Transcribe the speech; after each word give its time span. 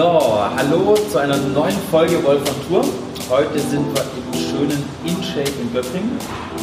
So, 0.00 0.08
hallo 0.56 0.94
zu 1.10 1.18
einer 1.18 1.36
neuen 1.36 1.76
Folge 1.90 2.24
Wolf 2.24 2.40
on 2.40 2.54
Tour. 2.66 2.82
Heute 3.28 3.58
sind 3.58 3.84
wir 3.94 4.00
im 4.00 4.32
schönen 4.32 4.82
InShape 5.04 5.60
in 5.60 5.70
Göppingen, 5.74 6.16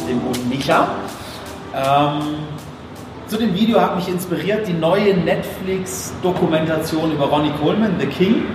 dem 0.08 0.20
guten 0.20 0.48
Micha. 0.48 0.88
Ähm, 1.72 2.38
zu 3.28 3.36
dem 3.36 3.54
Video 3.54 3.80
hat 3.80 3.94
mich 3.94 4.08
inspiriert 4.08 4.66
die 4.66 4.72
neue 4.72 5.16
Netflix-Dokumentation 5.18 7.12
über 7.12 7.26
Ronnie 7.26 7.52
Coleman, 7.62 7.94
The 8.00 8.06
King. 8.06 8.46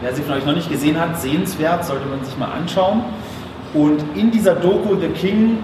Wer 0.00 0.14
sie 0.14 0.22
von 0.22 0.34
euch 0.34 0.46
noch 0.46 0.54
nicht 0.54 0.70
gesehen 0.70 1.00
hat, 1.00 1.20
sehenswert, 1.20 1.84
sollte 1.84 2.06
man 2.06 2.24
sich 2.24 2.38
mal 2.38 2.52
anschauen. 2.52 3.02
Und 3.74 4.04
in 4.14 4.30
dieser 4.30 4.54
Doku 4.54 4.94
The 4.94 5.08
King 5.08 5.58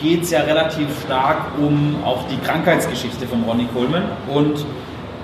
geht 0.00 0.22
es 0.22 0.30
ja 0.30 0.40
relativ 0.40 0.88
stark 1.04 1.48
um 1.58 1.96
auch 2.02 2.26
die 2.30 2.38
Krankheitsgeschichte 2.38 3.26
von 3.26 3.42
Ronnie 3.42 3.68
Coleman. 3.74 4.04
Und 4.34 4.64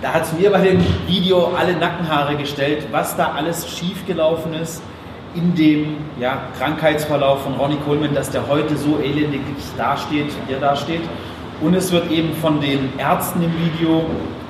da 0.03 0.13
hat 0.13 0.25
es 0.25 0.33
mir 0.33 0.51
bei 0.51 0.61
dem 0.61 0.81
Video 1.07 1.53
alle 1.57 1.75
Nackenhaare 1.75 2.37
gestellt, 2.37 2.89
was 2.91 3.17
da 3.17 3.33
alles 3.37 3.69
schiefgelaufen 3.69 4.53
ist 4.55 4.83
in 5.35 5.55
dem 5.55 5.97
ja, 6.21 6.43
Krankheitsverlauf 6.59 7.45
von 7.45 7.55
Ronnie 7.55 7.79
Coleman, 7.87 8.15
dass 8.15 8.29
der 8.31 8.47
heute 8.49 8.77
so 8.77 8.99
elendig 8.99 9.41
dasteht, 9.79 10.27
wie 10.47 10.53
er 10.53 10.61
dasteht. 10.61 11.01
Und 11.63 11.75
es 11.75 11.91
wird 11.93 12.11
eben 12.11 12.35
von 12.35 12.61
den 12.61 12.91
Ärzten 12.99 13.43
im 13.43 13.53
Video 13.53 14.05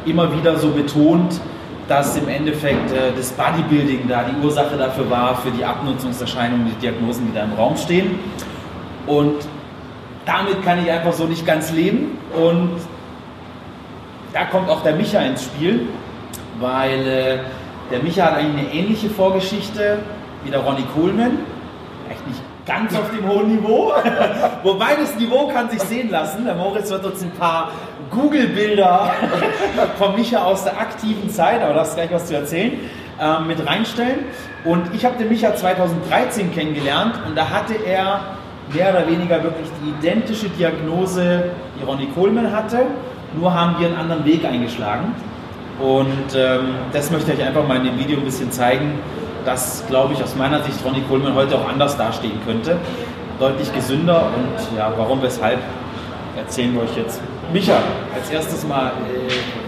immer 0.06 0.34
wieder 0.36 0.56
so 0.56 0.70
betont, 0.70 1.40
dass 1.86 2.16
im 2.16 2.26
Endeffekt 2.28 2.90
äh, 2.90 3.12
das 3.14 3.30
Bodybuilding 3.32 4.08
da 4.08 4.24
die 4.24 4.44
Ursache 4.44 4.76
dafür 4.76 5.08
war, 5.10 5.36
für 5.36 5.50
die 5.50 5.64
Abnutzungserscheinungen, 5.64 6.66
die 6.66 6.80
Diagnosen, 6.80 7.28
die 7.28 7.34
da 7.34 7.44
im 7.44 7.52
Raum 7.52 7.76
stehen. 7.76 8.18
Und 9.06 9.46
damit 10.24 10.64
kann 10.64 10.82
ich 10.82 10.90
einfach 10.90 11.12
so 11.12 11.24
nicht 11.24 11.46
ganz 11.46 11.70
leben. 11.70 12.18
Und 12.34 12.70
da 14.32 14.44
kommt 14.46 14.68
auch 14.68 14.82
der 14.82 14.94
Micha 14.94 15.20
ins 15.20 15.44
Spiel, 15.44 15.88
weil 16.60 17.06
äh, 17.06 17.38
der 17.90 18.02
Micha 18.02 18.24
hat 18.24 18.34
eigentlich 18.34 18.66
eine 18.66 18.74
ähnliche 18.74 19.10
Vorgeschichte 19.10 19.98
wie 20.44 20.50
der 20.50 20.60
Ronnie 20.60 20.86
Coleman. 20.94 21.38
Echt 22.10 22.26
nicht 22.26 22.40
ganz 22.66 22.94
auf 22.94 23.10
dem 23.10 23.28
hohen 23.28 23.56
Niveau. 23.56 23.92
Wobei 24.62 24.96
das 24.96 25.16
Niveau 25.16 25.48
kann 25.48 25.68
sich 25.70 25.80
sehen 25.82 26.10
lassen. 26.10 26.44
Der 26.44 26.54
Moritz 26.54 26.90
wird 26.90 27.04
uns 27.04 27.22
ein 27.22 27.32
paar 27.32 27.72
Google-Bilder 28.10 29.10
von 29.98 30.14
Micha 30.14 30.44
aus 30.44 30.64
der 30.64 30.78
aktiven 30.78 31.28
Zeit, 31.30 31.62
aber 31.62 31.74
das 31.74 31.90
ist 31.90 31.94
gleich 31.96 32.12
was 32.12 32.26
zu 32.26 32.34
erzählen, 32.34 32.72
äh, 33.20 33.40
mit 33.40 33.66
reinstellen. 33.66 34.20
Und 34.64 34.94
ich 34.94 35.04
habe 35.04 35.18
den 35.18 35.28
Micha 35.28 35.54
2013 35.54 36.54
kennengelernt 36.54 37.14
und 37.26 37.36
da 37.36 37.50
hatte 37.50 37.74
er 37.74 38.20
mehr 38.72 38.90
oder 38.90 39.06
weniger 39.06 39.42
wirklich 39.42 39.68
die 39.82 39.90
identische 39.90 40.48
Diagnose, 40.48 41.50
die 41.78 41.84
Ronnie 41.84 42.08
Coleman 42.14 42.52
hatte, 42.52 42.86
nur 43.38 43.54
haben 43.54 43.76
wir 43.78 43.88
einen 43.88 43.96
anderen 43.96 44.24
Weg 44.24 44.44
eingeschlagen. 44.44 45.14
Und 45.80 46.34
ähm, 46.36 46.74
das 46.92 47.10
möchte 47.10 47.32
ich 47.32 47.42
einfach 47.42 47.66
mal 47.66 47.78
in 47.78 47.84
dem 47.84 47.98
Video 47.98 48.18
ein 48.18 48.24
bisschen 48.24 48.52
zeigen, 48.52 48.98
dass, 49.44 49.84
glaube 49.88 50.14
ich, 50.14 50.22
aus 50.22 50.36
meiner 50.36 50.62
Sicht 50.62 50.84
Ronnie 50.84 51.02
Coleman 51.08 51.34
heute 51.34 51.56
auch 51.56 51.68
anders 51.68 51.96
dastehen 51.96 52.38
könnte. 52.46 52.76
Deutlich 53.40 53.72
gesünder 53.74 54.26
und 54.26 54.76
ja, 54.78 54.92
warum, 54.96 55.22
weshalb, 55.22 55.58
erzählen 56.36 56.74
wir 56.74 56.82
euch 56.82 56.96
jetzt. 56.96 57.20
Micha, 57.52 57.78
als 58.14 58.30
erstes 58.30 58.66
mal, 58.66 58.88
äh, 58.88 59.61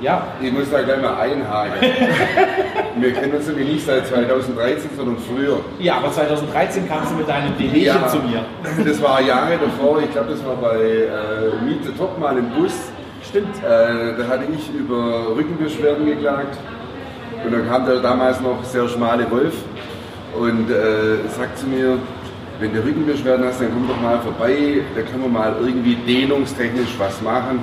ja. 0.00 0.26
Ich 0.40 0.52
muss 0.52 0.70
da 0.70 0.82
gleich 0.82 1.00
mal 1.00 1.16
einhaken. 1.18 1.80
wir 2.96 3.12
kennen 3.12 3.34
uns 3.34 3.46
nämlich 3.46 3.68
nicht 3.68 3.86
seit 3.86 4.06
2013, 4.06 4.90
sondern 4.96 5.16
früher. 5.18 5.60
Ja, 5.78 5.96
aber 5.96 6.12
2013 6.12 6.88
kamst 6.88 7.12
du 7.12 7.16
mit 7.16 7.28
deinem 7.28 7.58
Wehwehchen 7.58 7.84
ja, 7.84 8.08
zu 8.08 8.18
mir. 8.18 8.44
Das 8.84 9.02
war 9.02 9.20
Jahre 9.20 9.58
davor, 9.58 10.00
ich 10.02 10.10
glaube, 10.12 10.30
das 10.30 10.44
war 10.44 10.56
bei 10.56 10.78
äh, 10.78 11.64
Meet 11.64 11.84
the 11.84 11.92
Top 11.92 12.18
mal 12.18 12.36
im 12.36 12.50
Bus. 12.50 12.72
Stimmt. 13.22 13.56
Äh, 13.58 14.16
da 14.18 14.28
hatte 14.28 14.44
ich 14.54 14.70
über 14.74 15.34
Rückenbeschwerden 15.36 16.06
geklagt. 16.06 16.56
Und 17.44 17.52
dann 17.52 17.68
kam 17.68 17.84
der 17.86 18.00
damals 18.00 18.40
noch 18.40 18.62
sehr 18.64 18.88
schmale 18.88 19.30
Wolf 19.30 19.54
und 20.38 20.70
äh, 20.70 21.28
sagt 21.28 21.58
zu 21.58 21.66
mir, 21.66 21.98
wenn 22.60 22.72
du 22.72 22.80
Rückenbeschwerden 22.80 23.44
hast, 23.46 23.60
dann 23.60 23.70
komm 23.72 23.88
doch 23.88 24.00
mal 24.00 24.18
vorbei, 24.20 24.82
da 24.94 25.02
können 25.02 25.22
wir 25.22 25.28
mal 25.28 25.54
irgendwie 25.60 25.96
dehnungstechnisch 25.96 26.94
was 26.98 27.20
machen. 27.20 27.62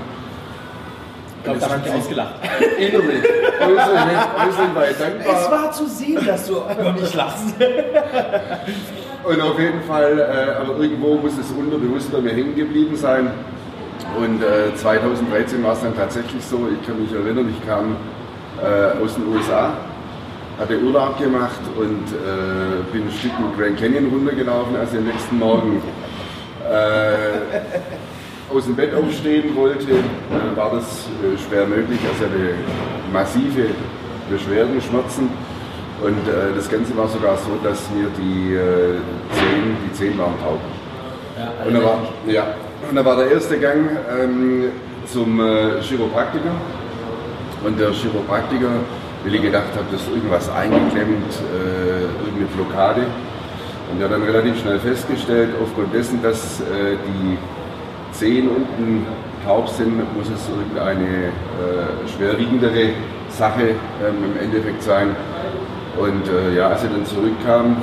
Ich 1.41 1.46
glaube, 1.46 1.59
da 1.59 1.69
hat 1.72 1.84
mich 1.84 1.94
ausgelacht. 1.96 2.35
Innerlich. 2.78 3.24
Äußerlich, 3.59 4.18
äußerlich 4.47 4.75
war 4.75 4.90
ich 4.91 4.97
dankbar. 4.97 5.41
Es 5.41 5.52
war 5.52 5.72
zu 5.72 5.88
sehen, 5.88 6.24
dass 6.24 6.46
du 6.46 6.53
über 6.79 6.94
mich 6.94 7.16
lachst. 7.16 7.56
Und 9.24 9.41
auf 9.41 9.59
jeden 9.59 9.81
Fall, 9.81 10.19
äh, 10.19 10.62
aber 10.62 10.79
irgendwo 10.79 11.16
muss 11.16 11.34
es 11.40 11.50
unterbewusst 11.50 12.12
bei 12.12 12.22
mir 12.22 12.34
hängen 12.34 12.56
geblieben 12.56 12.96
sein. 12.96 13.31
Und 14.19 14.44
äh, 14.44 14.75
2013 14.75 15.63
war 15.63 15.74
es 15.74 15.81
dann 15.81 15.96
tatsächlich 15.96 16.46
so, 16.46 16.68
ich 16.79 16.88
kann 16.88 17.02
mich 17.02 17.12
erinnern, 17.12 17.50
ich 17.50 17.68
kam 17.68 17.96
äh, 18.62 19.03
aus 19.03 19.16
den 19.16 19.28
USA, 19.34 19.73
hatte 20.59 20.79
Urlaub 20.79 21.18
gemacht 21.18 21.62
und 21.75 22.06
äh, 22.12 22.84
bin 22.91 23.08
ein 23.08 23.12
Stück 23.18 23.31
mit 23.40 23.58
Grand 23.58 23.79
Canyon 23.79 24.12
runtergelaufen, 24.12 24.75
als 24.75 24.94
ich 24.94 25.00
am 25.00 25.06
nächsten 25.06 25.40
Morgen 25.40 25.81
äh, 26.69 27.58
aus 28.54 28.66
dem 28.66 28.76
Bett 28.76 28.94
aufstehen 28.94 29.56
wollte, 29.56 29.96
war 30.56 30.72
das 30.72 31.08
äh, 31.24 31.38
schwer 31.38 31.66
möglich. 31.66 32.00
Also 32.10 32.26
ich 32.26 32.32
hatte 32.32 32.56
massive 33.12 33.70
Beschwerden, 34.30 34.82
Schmerzen. 34.82 35.30
Und 36.02 36.28
äh, 36.28 36.56
das 36.56 36.70
Ganze 36.70 36.96
war 36.98 37.08
sogar 37.08 37.38
so, 37.38 37.52
dass 37.64 37.80
mir 37.92 38.08
die 38.18 38.54
äh, 38.54 38.98
Zehen, 39.36 39.78
die 39.86 39.94
Zehen 39.94 40.18
waren 40.18 40.34
taub. 40.42 40.60
Ja, 41.38 41.66
und, 41.66 41.74
da 41.74 41.84
war, 41.84 42.00
ja, 42.28 42.44
und 42.90 42.96
da 42.96 43.06
war 43.06 43.16
der 43.18 43.32
erste 43.32 43.60
Gang 43.60 43.90
ähm, 44.20 44.72
zum 45.06 45.40
äh, 45.40 45.82
Chiropraktiker. 45.82 46.56
Und 47.64 47.80
der 47.80 47.92
Chiropraktiker, 47.92 48.72
weil 49.24 49.36
ich 49.36 49.42
gedacht 49.42 49.72
habe, 49.76 49.86
dass 49.92 50.08
irgendwas 50.08 50.50
eingeklemmt, 50.50 51.32
äh, 51.54 52.26
irgendeine 52.26 52.48
Blockade. 52.56 53.02
Und 53.92 54.00
er 54.00 54.06
hat 54.06 54.14
dann 54.14 54.24
relativ 54.24 54.60
schnell 54.60 54.80
festgestellt, 54.80 55.50
aufgrund 55.62 55.94
dessen, 55.94 56.22
dass 56.24 56.62
äh, 56.62 56.96
die 57.06 57.38
Zehen 58.12 58.50
unten 58.50 59.06
taub 59.46 59.68
sind, 59.70 59.98
muss 60.16 60.28
es 60.30 60.50
irgendeine 60.50 61.28
äh, 61.28 62.08
schwerwiegendere 62.08 62.90
Sache 63.30 63.76
ähm, 64.04 64.34
im 64.36 64.44
Endeffekt 64.44 64.84
sein. 64.84 65.16
Und 65.98 66.28
äh, 66.28 66.56
ja, 66.56 66.70
als 66.70 66.84
er 66.84 66.90
dann 66.90 67.06
zurückkam, 67.06 67.78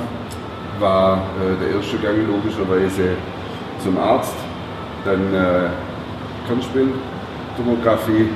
war 0.79 1.17
äh, 1.17 1.63
der 1.63 1.75
erste 1.75 1.97
Gang 1.97 2.17
logischerweise 2.27 3.15
zum 3.83 3.97
Arzt, 3.97 4.35
dann 5.05 5.33
äh, 5.33 5.69
Kernspintomographie 6.47 8.29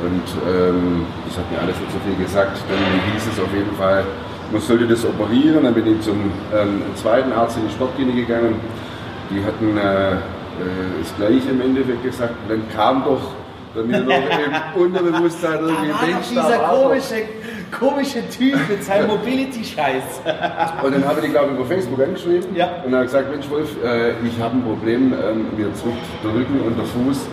und 0.00 0.24
ähm, 0.48 1.04
das 1.26 1.38
hat 1.38 1.50
mir 1.50 1.58
alles 1.58 1.78
nicht 1.78 1.92
so 1.92 1.98
viel 2.00 2.16
gesagt. 2.24 2.56
Dann 2.68 3.12
hieß 3.12 3.26
es 3.32 3.38
auf 3.38 3.52
jeden 3.52 3.74
Fall, 3.76 4.04
man 4.50 4.60
sollte 4.60 4.86
das 4.86 5.04
operieren. 5.04 5.64
Dann 5.64 5.74
bin 5.74 5.86
ich 5.86 6.00
zum 6.00 6.32
ähm, 6.54 6.82
zweiten 6.94 7.32
Arzt 7.32 7.58
in 7.58 7.66
die 7.66 7.72
Sportklinik 7.72 8.16
gegangen. 8.16 8.54
Die 9.30 9.44
hatten 9.44 9.76
äh, 10.60 11.02
das 11.02 11.16
Gleiche 11.16 11.50
im 11.50 11.60
Endeffekt 11.60 12.02
gesagt. 12.02 12.34
Und 12.42 12.50
dann 12.50 12.68
kam 12.74 13.04
doch 13.04 13.20
bei 13.74 13.82
mir 13.82 14.00
noch 14.00 14.14
im 14.14 14.82
Unterbewusstsein 14.82 15.60
irgendwie 15.60 15.92
ein 15.92 16.16
Dieser 16.28 16.58
komische, 16.58 17.14
komische 17.70 18.28
Typ 18.28 18.58
mit 18.68 18.82
seinem 18.82 19.08
Mobility-Scheiß. 19.08 20.22
und 20.82 20.94
dann 20.94 21.04
habe 21.04 21.20
ich 21.20 21.26
die, 21.26 21.30
glaube 21.30 21.52
ich, 21.52 21.58
über 21.58 21.66
Facebook 21.66 22.00
angeschrieben 22.02 22.56
ja. 22.56 22.68
und 22.84 22.92
habe 22.92 23.04
gesagt, 23.04 23.30
Mensch 23.30 23.48
Wolf, 23.48 23.70
äh, 23.84 24.10
ich 24.26 24.40
habe 24.40 24.56
ein 24.56 24.64
Problem, 24.64 25.12
ähm, 25.12 25.46
mir 25.56 25.66
drückt 25.66 26.06
der 26.24 26.34
Rücken 26.34 26.60
und 26.66 26.76
der 26.76 26.84
Fuß 26.86 27.28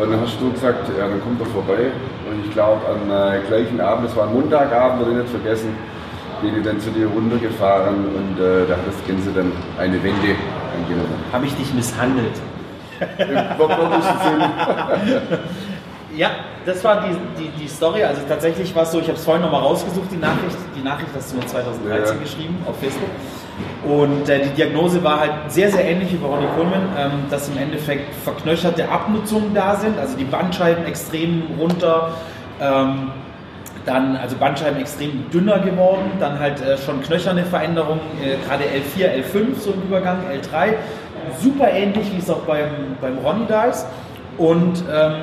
und 0.00 0.10
dann 0.10 0.20
hast 0.20 0.40
du 0.40 0.50
gesagt, 0.50 0.88
ja, 0.98 1.06
dann 1.06 1.20
kommt 1.22 1.40
er 1.40 1.46
vorbei. 1.46 1.92
Und 2.30 2.44
ich 2.44 2.50
glaube, 2.52 2.80
am 2.88 3.10
äh, 3.10 3.40
gleichen 3.46 3.80
Abend, 3.80 4.08
das 4.08 4.16
war 4.16 4.26
Montagabend, 4.26 5.00
werde 5.00 5.12
ich 5.12 5.18
nicht 5.18 5.30
vergessen, 5.30 5.68
bin 6.40 6.56
ich 6.56 6.64
dann 6.64 6.80
zu 6.80 6.90
dir 6.90 7.06
runtergefahren 7.06 8.06
und 8.06 8.42
äh, 8.42 8.66
da 8.66 8.76
hat 8.76 8.86
das 8.86 9.06
Ganze 9.06 9.30
dann 9.32 9.52
eine 9.78 10.02
Wende 10.02 10.34
angenommen. 10.74 11.14
Habe 11.32 11.46
ich 11.46 11.54
dich 11.54 11.72
misshandelt? 11.74 12.40
Im 13.18 13.58
wortwörtlichen 13.58 14.18
Sinn. 14.22 15.38
Ja, 16.16 16.30
das 16.64 16.84
war 16.84 17.02
die, 17.02 17.42
die, 17.42 17.48
die 17.60 17.68
Story. 17.68 18.04
Also 18.04 18.22
tatsächlich 18.28 18.74
war 18.74 18.84
es 18.84 18.92
so, 18.92 19.00
ich 19.00 19.08
habe 19.08 19.18
es 19.18 19.24
vorhin 19.24 19.42
nochmal 19.42 19.62
rausgesucht, 19.62 20.12
die 20.12 20.16
Nachricht. 20.16 20.56
Die 20.76 20.82
Nachricht 20.82 21.10
hast 21.14 21.32
du 21.32 21.38
mir 21.38 21.46
2013 21.46 22.16
ja. 22.16 22.22
geschrieben 22.22 22.56
auf 22.68 22.78
Facebook. 22.78 23.08
Und 23.84 24.28
äh, 24.28 24.44
die 24.44 24.50
Diagnose 24.50 25.02
war 25.02 25.20
halt 25.20 25.32
sehr, 25.48 25.70
sehr 25.70 25.84
ähnlich 25.84 26.12
wie 26.12 26.16
bei 26.16 26.28
Ronnie 26.28 26.46
Coleman, 26.56 26.88
ähm, 26.96 27.10
dass 27.30 27.48
im 27.48 27.58
Endeffekt 27.58 28.14
verknöcherte 28.22 28.88
Abnutzungen 28.88 29.54
da 29.54 29.74
sind, 29.74 29.98
also 29.98 30.16
die 30.16 30.24
Bandscheiben 30.24 30.86
extrem 30.86 31.42
runter. 31.58 32.12
Ähm, 32.60 33.10
dann 33.84 34.16
also 34.16 34.36
Bandscheiben 34.36 34.80
extrem 34.80 35.30
dünner 35.30 35.58
geworden, 35.58 36.12
dann 36.18 36.38
halt 36.38 36.58
äh, 36.62 36.78
schon 36.78 37.02
knöcherne 37.02 37.44
Veränderungen, 37.44 38.00
äh, 38.22 38.36
gerade 38.46 38.64
L4, 38.64 39.22
L5 39.22 39.60
so 39.60 39.72
im 39.72 39.82
Übergang, 39.82 40.20
L3, 40.32 40.74
super 41.40 41.70
ähnlich 41.70 42.12
wie 42.12 42.18
es 42.18 42.30
auch 42.30 42.40
beim, 42.40 42.96
beim 43.00 43.18
Ronnie 43.18 43.46
da 43.48 43.64
ist. 43.64 43.86
Und 44.38 44.84
ähm, 44.92 45.14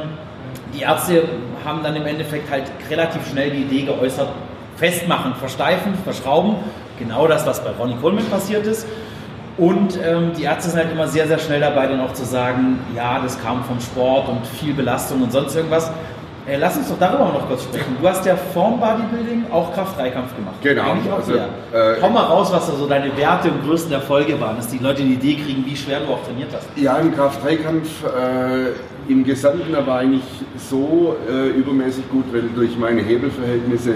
die 0.74 0.81
Ärzte 0.81 1.24
haben 1.65 1.83
dann 1.83 1.95
im 1.95 2.06
Endeffekt 2.06 2.50
halt 2.50 2.63
relativ 2.89 3.27
schnell 3.30 3.51
die 3.51 3.63
Idee 3.63 3.83
geäußert, 3.83 4.30
festmachen, 4.77 5.36
versteifen, 5.36 5.94
verschrauben. 6.03 6.56
Genau 6.98 7.27
das, 7.27 7.45
was 7.45 7.63
bei 7.63 7.71
Ronnie 7.71 7.95
Coleman 8.01 8.25
passiert 8.25 8.65
ist. 8.65 8.88
Und 9.57 10.00
ähm, 10.03 10.31
die 10.38 10.44
Ärzte 10.44 10.69
sind 10.69 10.80
halt 10.80 10.92
immer 10.92 11.07
sehr, 11.07 11.27
sehr 11.27 11.38
schnell 11.38 11.59
dabei, 11.59 11.88
dann 11.88 12.00
auch 12.00 12.13
zu 12.13 12.25
sagen, 12.25 12.80
ja, 12.95 13.19
das 13.19 13.42
kam 13.42 13.63
vom 13.63 13.80
Sport 13.80 14.30
und 14.30 14.47
viel 14.47 14.74
Belastung 14.74 15.21
und 15.21 15.31
sonst 15.31 15.56
irgendwas. 15.56 15.92
Äh, 16.48 16.58
lass 16.58 16.78
uns 16.78 16.90
doch 16.90 16.98
darüber 17.00 17.26
noch 17.26 17.48
kurz 17.48 17.64
sprechen. 17.64 17.98
Du 18.02 18.08
hast 18.08 18.26
ja 18.26 18.36
vorm 18.36 18.80
Bodybuilding 18.80 19.46
auch 19.52 19.74
Kraft-Dreikampf 19.74 20.36
gemacht. 20.36 20.56
Genau. 20.62 20.96
Also, 21.16 21.34
äh, 21.34 21.98
Komm 22.00 22.14
mal 22.14 22.24
raus, 22.24 22.52
was 22.52 22.68
da 22.68 22.74
so 22.74 22.88
deine 22.88 23.16
Werte 23.16 23.50
und 23.52 23.64
größten 23.64 23.92
Erfolge 23.94 24.40
waren, 24.40 24.58
dass 24.58 24.68
die 24.68 24.80
Leute 24.80 25.04
eine 25.04 25.12
Idee 25.12 25.36
kriegen, 25.36 25.64
wie 25.66 25.76
schwer 25.76 26.00
du 26.00 26.14
auch 26.14 26.24
trainiert 26.26 26.50
hast. 26.54 26.68
Ja, 26.76 26.98
im 26.98 27.16
Kraft-3-Kampf 27.16 28.04
äh, 28.06 29.12
im 29.12 29.24
Gesamten 29.24 29.76
aber 29.76 29.96
eigentlich 29.96 30.24
so 30.58 31.16
äh, 31.30 31.50
übermäßig 31.50 32.10
gut, 32.10 32.26
weil 32.32 32.44
durch 32.56 32.78
meine 32.78 33.02
Hebelverhältnisse 33.02 33.96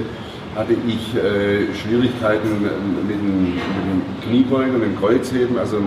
hatte 0.56 0.74
ich 0.88 1.16
äh, 1.16 1.74
Schwierigkeiten 1.76 2.62
mit 2.62 2.72
dem, 2.72 3.54
mit 3.54 3.56
dem 3.56 4.02
Kniebeugen 4.24 4.76
und 4.76 4.82
dem 4.82 5.00
Kreuzheben. 5.00 5.58
Also 5.60 5.78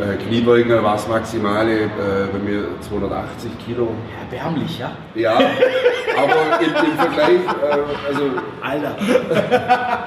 äh, 0.00 0.16
Kniebeugen 0.16 0.82
war 0.82 0.94
das 0.94 1.08
Maximale 1.08 1.84
äh, 1.84 1.88
bei 2.32 2.38
mir 2.38 2.64
280 2.80 3.50
Kilo. 3.64 3.88
Erbärmlich, 4.20 4.78
ja? 4.78 4.92
Ja, 5.14 5.34
aber 5.36 6.60
im, 6.60 6.66
im 6.68 6.96
Vergleich, 6.96 7.40
äh, 7.40 8.08
also 8.08 8.30
Alter. 8.60 8.96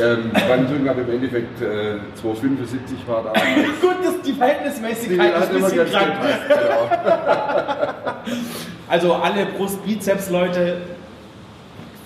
ähm, 0.00 0.30
Bankdrücken 0.48 0.88
habe 0.88 1.02
ich 1.02 1.08
im 1.08 1.14
Endeffekt 1.14 1.60
äh, 1.60 1.98
275 2.14 2.98
war 3.06 3.24
da. 3.24 3.32
Gut, 3.80 3.96
das, 4.02 4.20
die 4.22 4.32
Verhältnismäßigkeit 4.32 5.36
ist 5.36 5.50
ein 5.50 5.62
bisschen 5.62 5.90
krank. 5.90 6.12
Genau. 6.48 6.90
Also 8.88 9.14
alle 9.14 9.46
Brust-Bizeps-Leute 9.46 10.76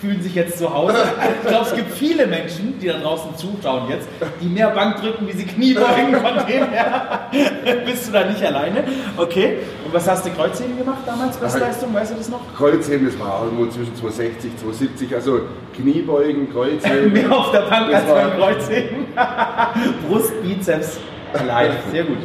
fühlen 0.01 0.21
sich 0.21 0.33
jetzt 0.33 0.57
zu 0.57 0.73
Hause. 0.73 0.97
Ich 1.43 1.47
glaube, 1.47 1.65
es 1.67 1.75
gibt 1.75 1.91
viele 1.91 2.25
Menschen, 2.25 2.79
die 2.79 2.87
da 2.87 2.97
draußen 2.97 3.37
zuschauen 3.37 3.87
jetzt, 3.89 4.07
die 4.41 4.47
mehr 4.47 4.71
Bank 4.71 4.99
drücken, 4.99 5.27
wie 5.27 5.31
sie 5.33 5.45
Knie 5.45 5.75
beugen. 5.75 6.15
Von 6.15 6.45
dem 6.47 6.69
her 6.69 7.29
bist 7.85 8.07
du 8.07 8.11
da 8.11 8.25
nicht 8.25 8.43
alleine. 8.43 8.83
Okay. 9.15 9.59
Und 9.85 9.93
was 9.93 10.09
hast 10.09 10.25
du 10.25 10.31
Kreuzheben 10.31 10.75
gemacht 10.77 11.01
damals? 11.05 11.37
Bestleistung, 11.37 11.93
weißt 11.93 12.11
du 12.11 12.15
das 12.15 12.29
noch? 12.29 12.39
Kreuzheben, 12.57 13.05
das 13.05 13.19
war 13.19 13.43
irgendwo 13.43 13.67
zwischen 13.67 13.95
260, 13.95 14.57
270, 14.57 15.13
also 15.15 15.41
Kniebeugen, 15.75 16.51
Kreuzheben. 16.51 17.13
Mehr 17.13 17.31
auf 17.31 17.51
der 17.51 17.61
Bank 17.61 17.91
Das 17.91 18.03
als 18.03 18.11
beim 18.13 18.37
Kreuzheben. 18.39 19.05
Brust, 20.09 20.41
Bizeps, 20.41 20.99
live. 21.45 21.73
Sehr 21.91 22.05
gut. 22.05 22.17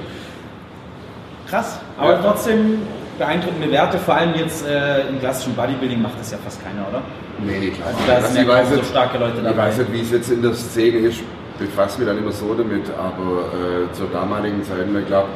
Krass. 1.49 1.78
Aber 1.99 2.12
Ja. 2.14 2.23
trotzdem 2.23 2.78
beeindruckende 3.18 3.70
Werte. 3.70 3.98
Vor 3.98 4.14
allem 4.14 4.34
jetzt 4.34 4.66
äh, 4.66 5.08
im 5.08 5.18
klassischen 5.20 5.54
Bodybuilding 5.54 6.00
macht 6.02 6.18
das 6.20 6.30
ja 6.32 6.38
fast 6.44 6.62
keiner, 6.64 6.86
oder? 6.88 7.02
Nee, 7.44 7.70
klar. 7.70 7.88
Also 7.88 7.98
da 8.06 8.20
sind 8.26 8.36
ja 8.36 8.42
ich 8.42 8.48
kaum 8.48 8.66
so 8.70 8.76
nicht- 8.76 8.90
starke 8.90 9.18
Leute 9.18 9.38
Ich 9.38 9.42
dabei. 9.44 9.56
weiß 9.68 9.78
nicht, 9.78 9.92
wie 9.92 10.00
es 10.00 10.10
jetzt 10.10 10.30
in 10.30 10.42
der 10.42 10.54
Szene 10.54 10.98
ist, 11.08 11.20
befasse 11.58 11.98
mich 11.98 12.08
dann 12.08 12.18
immer 12.18 12.32
so 12.32 12.52
damit, 12.54 12.84
aber 12.98 13.46
äh, 13.88 13.92
zur 13.92 14.08
damaligen 14.12 14.62
Zeit, 14.64 14.78
ich 15.00 15.06
glaube, 15.06 15.28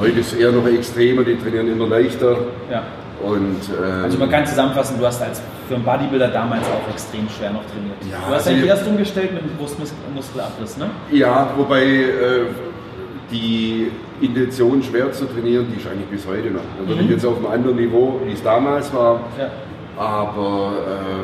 heute 0.00 0.18
ist 0.20 0.32
es 0.32 0.38
eher 0.38 0.52
noch 0.52 0.66
extremer, 0.66 1.22
die 1.22 1.36
trainieren 1.36 1.70
immer 1.72 1.86
leichter 1.86 2.36
Ja. 2.70 2.82
und 3.22 3.60
ähm, 3.68 4.04
Also 4.04 4.18
man 4.18 4.30
kann 4.30 4.44
zusammenfassen, 4.46 4.98
du 4.98 5.06
hast 5.06 5.22
als 5.22 5.40
für 5.68 5.74
einen 5.76 5.84
Bodybuilder 5.84 6.28
damals 6.28 6.64
auch 6.66 6.92
extrem 6.92 7.28
schwer 7.28 7.50
noch 7.50 7.62
trainiert. 7.66 7.96
Ja, 8.10 8.16
du 8.18 8.24
hast 8.34 8.46
also 8.46 8.50
eigentlich 8.50 8.64
ich- 8.64 8.68
erst 8.70 8.86
umgestellt 8.88 9.32
mit 9.32 9.42
dem 9.44 9.56
Brustmuskelabriss, 9.56 10.76
ne? 10.78 10.86
Ja, 11.12 11.50
wobei 11.56 11.82
äh, 11.84 12.46
die 13.30 13.90
Intention 14.20 14.82
schwer 14.82 15.10
zu 15.12 15.26
trainieren, 15.26 15.66
die 15.72 15.80
ist 15.80 15.86
eigentlich 15.88 16.08
bis 16.08 16.26
heute 16.26 16.50
noch. 16.50 16.60
Da 16.86 16.94
bin 16.94 17.04
Mhm. 17.06 17.10
jetzt 17.12 17.24
auf 17.24 17.36
einem 17.36 17.46
anderen 17.46 17.76
Niveau, 17.76 18.20
wie 18.24 18.32
es 18.32 18.42
damals 18.42 18.92
war. 18.92 19.20
Ja. 19.38 19.48
Aber 19.96 20.72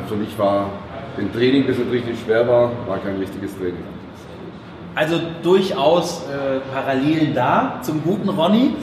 äh, 0.04 0.08
für 0.08 0.14
mich 0.16 0.38
war 0.38 0.66
ein 1.18 1.32
Training, 1.32 1.66
das 1.66 1.78
nicht 1.78 1.90
richtig 1.90 2.16
schwer 2.24 2.46
war, 2.46 2.70
war 2.86 2.98
kein 2.98 3.16
richtiges 3.16 3.56
Training. 3.56 3.82
Also 4.94 5.16
durchaus 5.42 6.22
äh, 6.30 6.60
Parallelen 6.74 7.34
da 7.34 7.80
zum 7.82 8.02
guten 8.02 8.28
Ronny. 8.28 8.74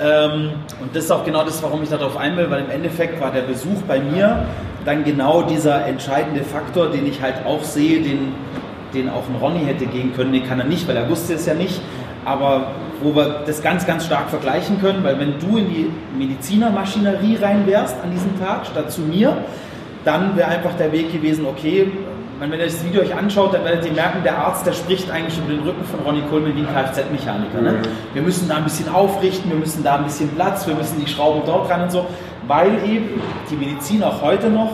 Ähm, 0.00 0.50
und 0.80 0.94
das 0.94 1.04
ist 1.04 1.10
auch 1.10 1.24
genau 1.24 1.44
das, 1.44 1.62
warum 1.62 1.82
ich 1.82 1.88
darauf 1.88 2.16
ein 2.16 2.36
will, 2.36 2.50
weil 2.50 2.64
im 2.64 2.70
Endeffekt 2.70 3.20
war 3.20 3.30
der 3.32 3.42
Besuch 3.42 3.82
bei 3.88 3.98
mir 3.98 4.44
dann 4.84 5.02
genau 5.04 5.42
dieser 5.42 5.86
entscheidende 5.86 6.42
Faktor, 6.44 6.88
den 6.90 7.06
ich 7.06 7.20
halt 7.20 7.44
auch 7.46 7.62
sehe, 7.64 8.00
den, 8.00 8.32
den 8.94 9.08
auch 9.08 9.24
ein 9.28 9.36
Ronny 9.40 9.64
hätte 9.64 9.86
gehen 9.86 10.14
können. 10.14 10.32
Den 10.32 10.46
kann 10.46 10.60
er 10.60 10.66
nicht, 10.66 10.86
weil 10.86 10.96
er 10.96 11.08
wusste 11.08 11.34
es 11.34 11.46
ja 11.46 11.54
nicht. 11.54 11.80
Aber 12.26 12.72
wo 13.02 13.14
wir 13.14 13.44
das 13.46 13.62
ganz, 13.62 13.86
ganz 13.86 14.04
stark 14.04 14.28
vergleichen 14.30 14.80
können, 14.80 15.04
weil 15.04 15.18
wenn 15.20 15.38
du 15.38 15.58
in 15.58 15.68
die 15.70 15.90
Medizinermaschinerie 16.18 17.36
rein 17.36 17.66
wärst 17.66 17.96
an 18.02 18.10
diesem 18.10 18.38
Tag, 18.40 18.66
statt 18.66 18.90
zu 18.90 19.02
mir, 19.02 19.36
dann 20.04 20.36
wäre 20.36 20.48
einfach 20.48 20.74
der 20.74 20.90
Weg 20.90 21.12
gewesen, 21.12 21.46
okay, 21.46 21.90
wenn 22.40 22.52
ihr 22.52 22.58
das 22.58 22.84
Video 22.84 23.00
euch 23.00 23.14
anschaut, 23.14 23.54
dann 23.54 23.64
werdet 23.64 23.86
ihr 23.86 23.92
merken, 23.92 24.22
der 24.24 24.38
Arzt, 24.38 24.66
der 24.66 24.72
spricht 24.72 25.10
eigentlich 25.10 25.38
über 25.38 25.54
den 25.54 25.62
Rücken 25.62 25.84
von 25.84 26.00
Ronny 26.00 26.22
Coleman 26.28 26.56
wie 26.56 26.60
ein 26.60 26.66
Kfz-Mechaniker. 26.66 27.62
Ne? 27.62 27.72
Mhm. 27.72 27.82
Wir 28.12 28.22
müssen 28.22 28.48
da 28.48 28.56
ein 28.56 28.64
bisschen 28.64 28.92
aufrichten, 28.92 29.48
wir 29.50 29.58
müssen 29.58 29.84
da 29.84 29.96
ein 29.96 30.04
bisschen 30.04 30.28
Platz, 30.30 30.66
wir 30.66 30.74
müssen 30.74 31.00
die 31.00 31.10
Schrauben 31.10 31.42
dort 31.46 31.70
ran 31.70 31.82
und 31.82 31.92
so, 31.92 32.06
weil 32.48 32.72
eben 32.84 33.20
die 33.50 33.56
Medizin 33.56 34.02
auch 34.02 34.20
heute 34.20 34.50
noch 34.50 34.72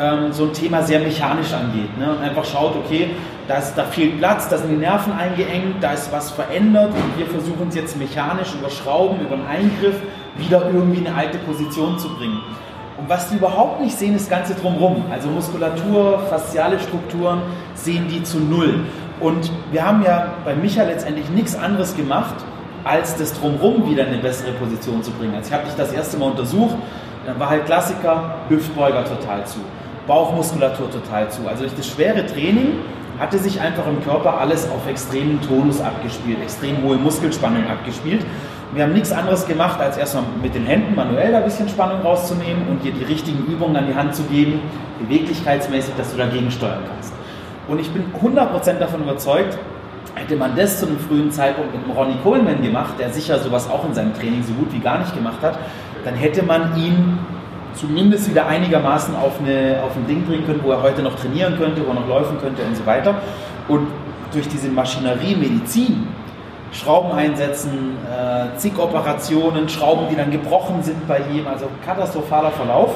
ähm, 0.00 0.32
so 0.32 0.44
ein 0.44 0.52
Thema 0.52 0.82
sehr 0.82 1.00
mechanisch 1.00 1.52
angeht. 1.52 1.96
Ne? 1.98 2.10
Und 2.10 2.22
einfach 2.22 2.44
schaut, 2.44 2.74
okay, 2.76 3.10
da, 3.46 3.56
ist, 3.56 3.74
da 3.74 3.84
fehlt 3.84 4.18
Platz, 4.18 4.48
da 4.48 4.58
sind 4.58 4.70
die 4.70 4.76
Nerven 4.76 5.12
eingeengt, 5.12 5.82
da 5.82 5.92
ist 5.92 6.10
was 6.12 6.30
verändert 6.30 6.92
und 6.94 7.18
wir 7.18 7.26
versuchen 7.26 7.68
es 7.68 7.74
jetzt 7.74 7.98
mechanisch 7.98 8.54
über 8.54 8.70
Schrauben, 8.70 9.20
über 9.20 9.34
einen 9.34 9.46
Eingriff 9.46 9.96
wieder 10.36 10.66
irgendwie 10.72 11.00
in 11.00 11.06
eine 11.06 11.16
alte 11.16 11.38
Position 11.38 11.98
zu 11.98 12.08
bringen. 12.16 12.40
Und 12.96 13.08
was 13.08 13.30
die 13.30 13.36
überhaupt 13.36 13.80
nicht 13.80 13.96
sehen, 13.96 14.14
ist 14.14 14.30
das 14.30 14.38
Ganze 14.38 14.54
drumherum. 14.54 15.04
Also 15.10 15.28
Muskulatur, 15.28 16.20
fasziale 16.28 16.78
Strukturen 16.78 17.42
sehen 17.74 18.06
die 18.08 18.22
zu 18.22 18.38
null. 18.38 18.80
Und 19.20 19.50
wir 19.70 19.86
haben 19.86 20.02
ja 20.02 20.34
bei 20.44 20.54
Micha 20.54 20.82
letztendlich 20.84 21.28
nichts 21.30 21.56
anderes 21.56 21.96
gemacht, 21.96 22.34
als 22.84 23.16
das 23.16 23.38
drumherum 23.38 23.88
wieder 23.88 24.06
in 24.06 24.14
eine 24.14 24.22
bessere 24.22 24.52
Position 24.52 25.02
zu 25.02 25.10
bringen. 25.12 25.34
Also 25.34 25.48
ich 25.48 25.54
habe 25.54 25.64
dich 25.64 25.74
das 25.74 25.92
erste 25.92 26.16
Mal 26.16 26.30
untersucht, 26.30 26.76
dann 27.26 27.38
war 27.38 27.50
halt 27.50 27.66
Klassiker, 27.66 28.36
Hüftbeuger 28.48 29.04
total 29.04 29.46
zu, 29.46 29.58
Bauchmuskulatur 30.06 30.90
total 30.90 31.30
zu. 31.30 31.46
Also 31.48 31.62
durch 31.62 31.74
das 31.74 31.86
schwere 31.86 32.26
Training 32.26 32.78
hatte 33.18 33.38
sich 33.38 33.60
einfach 33.60 33.86
im 33.86 34.02
Körper 34.02 34.38
alles 34.40 34.68
auf 34.70 34.88
extremen 34.88 35.40
Tonus 35.42 35.80
abgespielt, 35.80 36.38
extrem 36.42 36.82
hohe 36.82 36.96
Muskelspannung 36.96 37.66
abgespielt. 37.68 38.24
Wir 38.72 38.84
haben 38.84 38.92
nichts 38.92 39.12
anderes 39.12 39.46
gemacht, 39.46 39.80
als 39.80 39.98
erstmal 39.98 40.24
mit 40.42 40.54
den 40.54 40.64
Händen 40.64 40.94
manuell 40.94 41.32
da 41.32 41.38
ein 41.38 41.44
bisschen 41.44 41.68
Spannung 41.68 42.00
rauszunehmen 42.02 42.68
und 42.68 42.82
dir 42.84 42.92
die 42.92 43.04
richtigen 43.04 43.44
Übungen 43.44 43.76
an 43.76 43.86
die 43.88 43.94
Hand 43.94 44.14
zu 44.14 44.22
geben, 44.24 44.60
beweglichkeitsmäßig, 45.00 45.94
dass 45.96 46.12
du 46.12 46.18
dagegen 46.18 46.50
steuern 46.50 46.82
kannst. 46.88 47.12
Und 47.68 47.80
ich 47.80 47.90
bin 47.90 48.04
100% 48.22 48.78
davon 48.78 49.02
überzeugt, 49.02 49.58
hätte 50.14 50.36
man 50.36 50.56
das 50.56 50.80
zu 50.80 50.86
einem 50.86 50.98
frühen 50.98 51.30
Zeitpunkt 51.30 51.74
mit 51.74 51.96
Ronnie 51.96 52.16
Coleman 52.22 52.62
gemacht, 52.62 52.94
der 52.98 53.10
sicher 53.10 53.38
sowas 53.38 53.68
auch 53.68 53.84
in 53.84 53.94
seinem 53.94 54.14
Training 54.14 54.42
so 54.42 54.52
gut 54.54 54.72
wie 54.72 54.78
gar 54.78 54.98
nicht 54.98 55.14
gemacht 55.14 55.42
hat, 55.42 55.58
dann 56.04 56.14
hätte 56.14 56.42
man 56.42 56.76
ihn 56.76 57.18
zumindest 57.74 58.30
wieder 58.30 58.46
einigermaßen 58.46 59.14
auf, 59.14 59.40
eine, 59.40 59.82
auf 59.82 59.96
ein 59.96 60.06
Ding 60.06 60.24
bringen 60.24 60.46
können, 60.46 60.60
wo 60.62 60.72
er 60.72 60.82
heute 60.82 61.02
noch 61.02 61.16
trainieren 61.16 61.56
könnte, 61.58 61.82
wo 61.84 61.90
er 61.90 61.94
noch 61.94 62.08
laufen 62.08 62.38
könnte 62.40 62.62
und 62.62 62.76
so 62.76 62.84
weiter. 62.86 63.14
Und 63.68 63.86
durch 64.32 64.48
diese 64.48 64.68
Maschinerie, 64.68 65.36
Medizin, 65.36 66.08
Schrauben 66.72 67.10
einsetzen, 67.12 67.96
äh, 68.06 68.56
zig 68.56 68.78
Operationen, 68.78 69.68
Schrauben, 69.68 70.06
die 70.08 70.16
dann 70.16 70.30
gebrochen 70.30 70.82
sind 70.82 71.06
bei 71.08 71.18
ihm, 71.32 71.46
also 71.48 71.66
katastrophaler 71.84 72.52
Verlauf, 72.52 72.94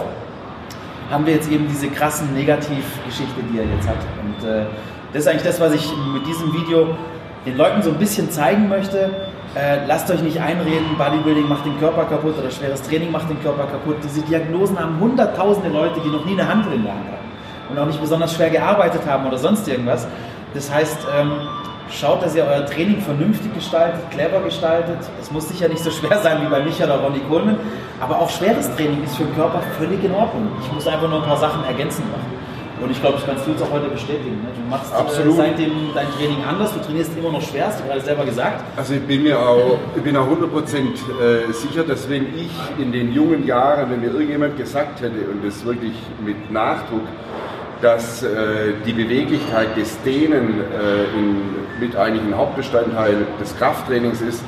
haben 1.10 1.26
wir 1.26 1.34
jetzt 1.34 1.50
eben 1.50 1.66
diese 1.68 1.88
krassen 1.88 2.32
Negativgeschichte, 2.34 3.40
die 3.52 3.58
er 3.58 3.64
jetzt 3.64 3.88
hat. 3.88 3.96
Und 4.22 4.48
äh, 4.48 4.64
das 5.12 5.22
ist 5.22 5.28
eigentlich 5.28 5.42
das, 5.42 5.60
was 5.60 5.72
ich 5.72 5.90
mit 6.12 6.26
diesem 6.26 6.52
Video 6.52 6.96
den 7.44 7.56
Leuten 7.56 7.82
so 7.82 7.90
ein 7.90 7.98
bisschen 7.98 8.30
zeigen 8.30 8.68
möchte. 8.68 9.10
Äh, 9.56 9.86
lasst 9.86 10.10
euch 10.10 10.20
nicht 10.20 10.40
einreden, 10.40 10.96
Bodybuilding 10.98 11.48
macht 11.48 11.64
den 11.64 11.78
Körper 11.78 12.04
kaputt 12.04 12.36
oder 12.38 12.50
schweres 12.50 12.82
Training 12.82 13.12
macht 13.12 13.30
den 13.30 13.40
Körper 13.40 13.66
kaputt. 13.66 13.98
Diese 14.02 14.20
Diagnosen 14.22 14.78
haben 14.78 14.98
hunderttausende 14.98 15.68
Leute, 15.68 16.00
die 16.00 16.08
noch 16.08 16.24
nie 16.24 16.32
eine 16.32 16.48
Handel 16.48 16.72
in 16.72 16.82
der 16.82 16.92
Hand 16.92 17.06
hatten 17.06 17.70
und 17.70 17.78
auch 17.78 17.86
nicht 17.86 18.00
besonders 18.00 18.34
schwer 18.34 18.50
gearbeitet 18.50 19.02
haben 19.06 19.26
oder 19.26 19.38
sonst 19.38 19.68
irgendwas. 19.68 20.08
Das 20.54 20.72
heißt, 20.72 20.98
ähm, 21.16 21.32
schaut, 21.88 22.22
dass 22.22 22.34
ihr 22.34 22.44
euer 22.44 22.66
Training 22.66 23.00
vernünftig 23.00 23.54
gestaltet, 23.54 24.00
clever 24.10 24.40
gestaltet. 24.40 24.98
Es 25.20 25.30
muss 25.30 25.48
sicher 25.48 25.68
nicht 25.68 25.84
so 25.84 25.90
schwer 25.92 26.18
sein 26.18 26.42
wie 26.42 26.50
bei 26.50 26.60
Micha 26.60 26.84
oder 26.84 26.98
Ronnie 26.98 27.22
Coleman, 27.28 27.56
aber 28.00 28.18
auch 28.18 28.30
schweres 28.30 28.74
Training 28.74 29.04
ist 29.04 29.16
für 29.16 29.24
den 29.24 29.36
Körper 29.36 29.60
völlig 29.78 30.02
in 30.02 30.12
Ordnung. 30.12 30.48
Ich 30.62 30.72
muss 30.72 30.86
einfach 30.88 31.08
nur 31.08 31.22
ein 31.22 31.28
paar 31.28 31.36
Sachen 31.36 31.64
ergänzend 31.64 32.10
machen. 32.10 32.23
Und 32.80 32.90
ich 32.90 33.00
glaube, 33.00 33.16
das 33.16 33.26
kannst 33.26 33.46
du 33.46 33.52
jetzt 33.52 33.62
auch 33.62 33.70
heute 33.70 33.88
bestätigen. 33.88 34.42
Ne? 34.42 34.48
Du 34.54 34.68
machst 34.68 34.92
Absolut. 34.92 35.34
Äh, 35.34 35.36
seitdem 35.36 35.72
dein 35.94 36.10
Training 36.12 36.44
anders, 36.44 36.72
du 36.74 36.80
trainierst 36.80 37.16
immer 37.16 37.30
noch 37.30 37.42
schwer, 37.42 37.68
hast 37.68 37.80
du 37.80 37.84
gerade 37.84 38.00
selber 38.00 38.24
gesagt. 38.24 38.64
Also 38.76 38.94
ich 38.94 39.02
bin 39.02 39.22
mir 39.22 39.38
auch, 39.38 39.78
ich 39.94 40.02
bin 40.02 40.16
auch 40.16 40.26
100% 40.26 40.30
äh, 41.48 41.52
sicher, 41.52 41.84
dass 41.84 42.08
wenn 42.10 42.26
ich 42.36 42.50
in 42.78 42.92
den 42.92 43.12
jungen 43.12 43.46
Jahren, 43.46 43.90
wenn 43.90 44.00
mir 44.00 44.10
irgendjemand 44.10 44.56
gesagt 44.56 45.00
hätte, 45.00 45.30
und 45.30 45.44
das 45.44 45.64
wirklich 45.64 45.94
mit 46.24 46.50
Nachdruck, 46.50 47.02
dass 47.80 48.22
äh, 48.22 48.72
die 48.86 48.92
Beweglichkeit 48.92 49.76
des 49.76 50.00
Dehnen 50.02 50.60
äh, 50.60 51.04
in, 51.16 51.36
mit 51.80 51.96
eigentlich 51.96 52.24
ein 52.24 52.36
Hauptbestandteil 52.36 53.26
des 53.40 53.56
Krafttrainings 53.56 54.20
ist, 54.20 54.42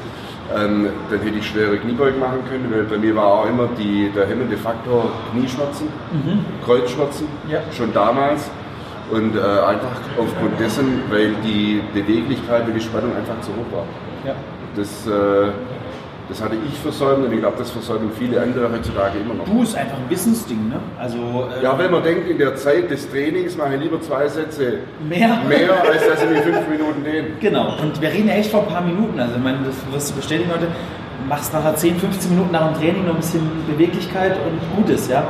ähm, 0.54 0.88
dann 1.10 1.20
hätte 1.20 1.38
ich 1.38 1.46
schwere 1.46 1.76
Kniebeugen 1.78 2.20
machen 2.20 2.38
können, 2.48 2.70
weil 2.72 2.84
bei 2.84 2.98
mir 2.98 3.14
war 3.16 3.26
auch 3.26 3.46
immer 3.46 3.68
die, 3.78 4.10
der 4.14 4.26
hemmende 4.26 4.56
Faktor 4.56 5.10
Knieschmerzen, 5.32 5.88
Kreuzschmerzen, 6.64 7.26
Ja. 7.48 7.60
schon 7.76 7.92
damals. 7.92 8.50
Und 9.10 9.36
äh, 9.36 9.40
einfach 9.40 10.00
aufgrund 10.18 10.58
dessen, 10.58 11.02
weil 11.10 11.34
die 11.44 11.80
Beweglichkeit 11.94 12.66
und 12.66 12.74
die 12.74 12.80
Spannung 12.80 13.14
einfach 13.16 13.40
zu 13.40 13.50
hoch 13.52 13.70
war. 13.76 13.84
Ja. 14.26 14.34
Das, 14.74 15.06
äh, 15.06 15.52
Das 16.28 16.42
hatte 16.42 16.56
ich 16.56 16.78
versäumt 16.80 17.24
und 17.24 17.32
ich 17.32 17.38
glaube, 17.38 17.56
das 17.58 17.70
versäumen 17.70 18.10
viele 18.18 18.40
andere 18.40 18.70
heutzutage 18.72 19.18
immer 19.18 19.34
noch. 19.34 19.44
Du 19.44 19.62
ist 19.62 19.76
einfach 19.76 19.96
ein 19.96 20.10
Wissensding, 20.10 20.68
ne? 20.68 20.80
Also, 20.98 21.16
äh, 21.16 21.62
ja, 21.62 21.78
wenn 21.78 21.90
man 21.90 22.02
denkt, 22.02 22.28
in 22.28 22.38
der 22.38 22.56
Zeit 22.56 22.90
des 22.90 23.08
Trainings 23.08 23.56
mache 23.56 23.76
ich 23.76 23.82
lieber 23.82 24.00
zwei 24.00 24.26
Sätze 24.26 24.78
mehr, 25.08 25.38
mehr 25.48 25.70
als 25.88 26.08
dass 26.08 26.22
ich 26.24 26.30
mir 26.30 26.42
fünf 26.42 26.68
Minuten 26.68 27.04
dehne. 27.04 27.28
Genau, 27.40 27.76
und 27.80 28.00
wir 28.00 28.08
reden 28.12 28.28
ja 28.28 28.34
echt 28.34 28.50
vor 28.50 28.62
ein 28.62 28.68
paar 28.68 28.82
Minuten. 28.82 29.20
Also, 29.20 29.36
ich 29.36 29.42
meine, 29.42 29.58
das 29.64 29.76
wirst 29.92 30.10
du 30.10 30.16
bestätigen 30.16 30.50
heute 30.50 30.66
machst 31.28 31.52
nachher 31.52 31.74
10, 31.74 31.96
15 31.96 32.30
Minuten 32.30 32.52
nach 32.52 32.72
dem 32.72 32.80
Training 32.80 33.04
noch 33.04 33.14
ein 33.14 33.20
bisschen 33.20 33.48
Beweglichkeit 33.66 34.36
und 34.46 34.76
Gutes, 34.76 35.08
ja. 35.08 35.26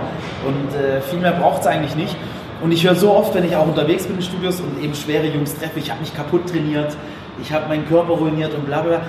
Und 0.47 0.75
äh, 0.79 1.01
viel 1.01 1.19
mehr 1.19 1.33
braucht 1.33 1.63
es 1.63 1.67
eigentlich 1.67 1.97
nicht. 1.97 2.17
Und 2.63 2.73
ich 2.73 2.85
höre 2.87 2.95
so 2.95 3.13
oft, 3.13 3.35
wenn 3.35 3.45
ich 3.45 3.55
auch 3.57 3.67
unterwegs 3.67 4.07
bin 4.07 4.17
in 4.17 4.23
Studios 4.23 4.61
und 4.61 4.83
eben 4.83 4.95
schwere 4.95 5.27
Jungs 5.27 5.55
treffe, 5.55 5.79
ich 5.79 5.91
habe 5.91 6.01
mich 6.01 6.15
kaputt 6.15 6.49
trainiert, 6.51 6.97
ich 7.41 7.53
habe 7.53 7.69
meinen 7.69 7.87
Körper 7.87 8.15
ruiniert 8.15 8.55
und 8.55 8.67
bla 8.67 8.81
bla. 8.81 9.03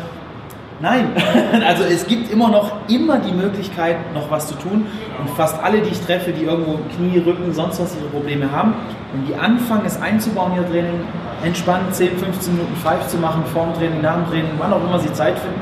Nein, 0.80 1.08
also 1.68 1.84
es 1.84 2.06
gibt 2.06 2.32
immer 2.32 2.50
noch 2.50 2.72
immer 2.88 3.18
die 3.18 3.32
Möglichkeit, 3.32 3.98
noch 4.14 4.30
was 4.30 4.48
zu 4.48 4.56
tun. 4.56 4.86
Und 5.20 5.30
fast 5.32 5.62
alle, 5.64 5.82
die 5.82 5.90
ich 5.90 6.00
treffe, 6.02 6.32
die 6.32 6.44
irgendwo 6.44 6.80
Knie, 6.96 7.20
Rücken, 7.20 7.52
sonst 7.54 7.82
was 7.82 7.96
ihre 7.96 8.10
Probleme 8.10 8.52
haben, 8.52 8.76
und 9.14 9.28
die 9.28 9.36
anfangen, 9.36 9.84
es 9.86 10.00
einzubauen, 10.00 10.54
ihr 10.56 10.70
Training, 10.70 11.02
entspannt 11.44 11.96
10, 11.96 12.18
15 12.18 12.54
Minuten 12.54 12.76
Five 12.76 13.08
zu 13.08 13.18
machen, 13.18 13.44
vor 13.54 13.66
dem 13.66 13.74
Training, 13.74 14.02
nach 14.02 14.16
dem 14.16 14.28
Training, 14.28 14.52
wann 14.60 14.72
auch 14.74 14.84
immer 14.84 15.00
sie 15.00 15.12
Zeit 15.14 15.40
finden, 15.40 15.62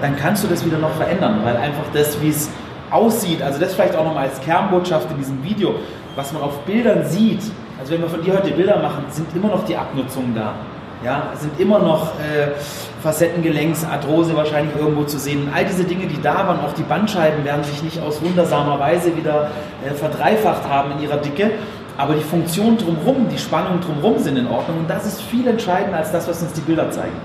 dann 0.00 0.16
kannst 0.16 0.42
du 0.42 0.48
das 0.48 0.64
wieder 0.64 0.78
noch 0.78 0.92
verändern, 0.92 1.40
weil 1.44 1.56
einfach 1.56 1.84
das, 1.92 2.20
wie 2.20 2.30
es 2.30 2.50
aussieht, 2.90 3.42
also 3.42 3.60
das 3.60 3.74
vielleicht 3.74 3.94
auch 3.94 4.04
nochmal 4.04 4.28
als 4.28 4.40
Kernbotschaft 4.40 5.10
in 5.10 5.18
diesem 5.18 5.44
Video, 5.44 5.74
was 6.16 6.32
man 6.32 6.42
auf 6.42 6.58
Bildern 6.62 7.04
sieht, 7.04 7.42
also 7.78 7.92
wenn 7.92 8.02
wir 8.02 8.08
von 8.08 8.22
dir 8.22 8.34
heute 8.34 8.50
Bilder 8.50 8.80
machen, 8.80 9.04
sind 9.10 9.28
immer 9.34 9.48
noch 9.48 9.64
die 9.64 9.76
Abnutzungen 9.76 10.34
da. 10.34 10.54
Ja, 11.02 11.32
sind 11.34 11.58
immer 11.58 11.78
noch 11.78 12.08
äh, 12.18 12.48
Facettengelenks, 13.02 13.84
Arthrose 13.84 14.36
wahrscheinlich 14.36 14.76
irgendwo 14.76 15.04
zu 15.04 15.18
sehen. 15.18 15.44
Und 15.44 15.54
all 15.54 15.64
diese 15.64 15.84
Dinge, 15.84 16.06
die 16.06 16.20
da 16.20 16.46
waren, 16.46 16.60
auch 16.60 16.74
die 16.74 16.82
Bandscheiben 16.82 17.42
werden 17.44 17.64
sich 17.64 17.82
nicht 17.82 18.02
aus 18.02 18.22
wundersamer 18.22 18.78
Weise 18.78 19.16
wieder 19.16 19.50
äh, 19.82 19.94
verdreifacht 19.94 20.68
haben 20.68 20.92
in 20.92 21.04
ihrer 21.04 21.16
Dicke. 21.16 21.52
Aber 21.96 22.14
die 22.14 22.22
Funktion 22.22 22.76
drumherum, 22.76 23.28
die 23.30 23.38
Spannung 23.38 23.80
drumherum 23.80 24.18
sind 24.18 24.36
in 24.36 24.46
Ordnung. 24.46 24.80
Und 24.80 24.90
das 24.90 25.06
ist 25.06 25.22
viel 25.22 25.46
entscheidender 25.46 25.98
als 25.98 26.12
das, 26.12 26.28
was 26.28 26.42
uns 26.42 26.52
die 26.52 26.60
Bilder 26.60 26.90
zeigen. 26.90 27.16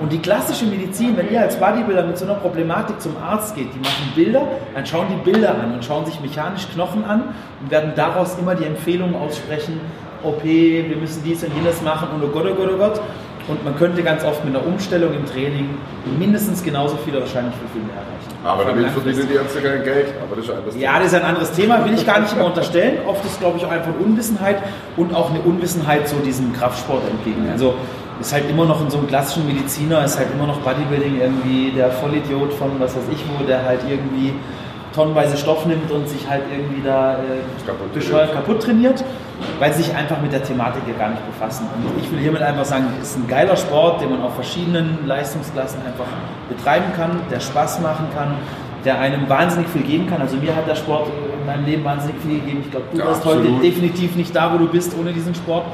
Und 0.00 0.12
die 0.12 0.18
klassische 0.18 0.64
Medizin, 0.64 1.16
wenn 1.16 1.30
ihr 1.30 1.42
als 1.42 1.56
Bodybuilder 1.56 2.04
mit 2.04 2.16
so 2.16 2.24
einer 2.24 2.34
Problematik 2.34 3.00
zum 3.00 3.16
Arzt 3.22 3.54
geht, 3.54 3.68
die 3.74 3.78
machen 3.78 4.12
Bilder, 4.14 4.42
dann 4.74 4.86
schauen 4.86 5.06
die 5.10 5.30
Bilder 5.30 5.50
an 5.50 5.74
und 5.74 5.84
schauen 5.84 6.06
sich 6.06 6.18
mechanisch 6.20 6.66
Knochen 6.72 7.04
an 7.04 7.34
und 7.60 7.70
werden 7.70 7.92
daraus 7.94 8.38
immer 8.38 8.54
die 8.54 8.64
Empfehlungen 8.64 9.14
aussprechen, 9.14 9.78
OP, 10.22 10.44
wir 10.44 10.96
müssen 10.96 11.22
dies 11.24 11.42
und 11.44 11.54
jenes 11.54 11.80
machen 11.82 12.08
und 12.14 12.22
oh 12.24 12.28
Gott, 12.28 12.46
oh 12.50 12.54
Gott, 12.54 12.70
oh 12.72 12.78
Gott. 12.78 13.00
Und 13.48 13.64
man 13.64 13.76
könnte 13.76 14.02
ganz 14.02 14.22
oft 14.24 14.44
mit 14.44 14.54
einer 14.54 14.64
Umstellung 14.64 15.12
im 15.12 15.26
Training 15.26 15.70
mindestens 16.18 16.62
genauso 16.62 16.96
viel 16.98 17.14
oder 17.14 17.22
wahrscheinlich 17.22 17.54
viel 17.72 17.82
mehr 17.82 17.96
erreichen. 17.96 18.20
Aber 18.44 18.64
damit 18.64 18.90
verdienen 18.90 19.28
die 19.28 19.34
Ärzte 19.34 19.60
kein 19.60 19.82
Geld. 19.82 20.14
Aber 20.22 20.36
das 20.36 20.44
ist 20.44 20.50
ein 20.50 20.58
anderes 20.58 20.76
Ja, 20.76 20.98
das 20.98 21.08
ist 21.08 21.14
ein 21.14 21.24
anderes 21.24 21.52
Thema, 21.52 21.84
will 21.84 21.94
ich 21.94 22.06
gar 22.06 22.20
nicht 22.20 22.32
immer 22.32 22.46
unterstellen. 22.46 22.98
Oft 23.06 23.24
ist, 23.24 23.40
glaube 23.40 23.58
ich, 23.58 23.64
auch 23.64 23.70
einfach 23.70 23.92
Unwissenheit 23.98 24.62
und 24.96 25.14
auch 25.14 25.30
eine 25.30 25.40
Unwissenheit 25.40 26.06
so 26.08 26.16
diesem 26.18 26.52
Kraftsport 26.52 27.02
entgegen. 27.10 27.48
Also 27.50 27.74
ist 28.20 28.32
halt 28.32 28.48
immer 28.50 28.66
noch 28.66 28.80
in 28.82 28.90
so 28.90 28.98
einem 28.98 29.08
klassischen 29.08 29.46
Mediziner, 29.46 30.04
ist 30.04 30.18
halt 30.18 30.28
immer 30.32 30.46
noch 30.46 30.60
Bodybuilding 30.60 31.20
irgendwie 31.20 31.72
der 31.74 31.90
Vollidiot 31.90 32.52
von 32.52 32.78
was 32.78 32.94
weiß 32.94 33.04
ich 33.12 33.24
wo, 33.28 33.44
der 33.44 33.64
halt 33.64 33.80
irgendwie 33.88 34.34
tonnenweise 34.94 35.36
Stoff 35.36 35.66
nimmt 35.66 35.90
und 35.90 36.08
sich 36.08 36.28
halt 36.28 36.42
irgendwie 36.50 36.82
da 36.82 37.14
äh, 37.14 37.66
kaputt, 37.66 37.94
bescheuert 37.94 38.32
kaputt 38.32 38.62
trainiert, 38.62 39.04
weil 39.58 39.72
sie 39.72 39.82
sich 39.82 39.94
einfach 39.94 40.20
mit 40.20 40.32
der 40.32 40.42
Thematik 40.42 40.82
ja 40.86 40.94
gar 40.98 41.10
nicht 41.10 41.24
befassen. 41.26 41.66
Und 41.76 42.02
ich 42.02 42.10
will 42.10 42.18
hiermit 42.18 42.42
einfach 42.42 42.64
sagen, 42.64 42.86
es 43.00 43.10
ist 43.10 43.18
ein 43.18 43.28
geiler 43.28 43.56
Sport, 43.56 44.00
den 44.00 44.10
man 44.10 44.22
auf 44.22 44.34
verschiedenen 44.34 45.06
Leistungsklassen 45.06 45.80
einfach 45.86 46.06
betreiben 46.48 46.92
kann, 46.96 47.20
der 47.30 47.40
Spaß 47.40 47.80
machen 47.80 48.06
kann, 48.14 48.34
der 48.84 48.98
einem 48.98 49.28
wahnsinnig 49.28 49.68
viel 49.68 49.82
geben 49.82 50.08
kann. 50.08 50.20
Also 50.20 50.36
mir 50.36 50.54
hat 50.54 50.66
der 50.66 50.74
Sport 50.74 51.08
in 51.38 51.46
meinem 51.46 51.64
Leben 51.64 51.84
wahnsinnig 51.84 52.16
viel 52.22 52.40
gegeben. 52.40 52.62
Ich 52.64 52.70
glaube, 52.70 52.86
du 52.92 52.98
ja, 52.98 53.06
warst 53.06 53.24
heute 53.24 53.48
definitiv 53.62 54.16
nicht 54.16 54.34
da, 54.34 54.52
wo 54.52 54.58
du 54.58 54.66
bist 54.66 54.94
ohne 54.98 55.12
diesen 55.12 55.34
Sport. 55.34 55.64